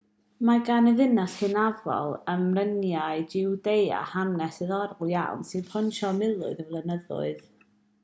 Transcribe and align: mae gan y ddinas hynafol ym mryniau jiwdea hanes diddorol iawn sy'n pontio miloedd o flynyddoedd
mae 0.47 0.61
gan 0.69 0.87
y 0.91 0.93
ddinas 0.99 1.35
hynafol 1.41 2.15
ym 2.33 2.47
mryniau 2.55 3.21
jiwdea 3.35 4.01
hanes 4.15 4.61
diddorol 4.65 5.15
iawn 5.17 5.49
sy'n 5.53 5.71
pontio 5.73 6.15
miloedd 6.25 6.69
o 6.69 6.71
flynyddoedd 6.75 7.51